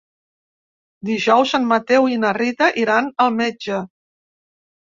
[1.09, 3.83] Dijous en Mateu i na Rita iran al metge.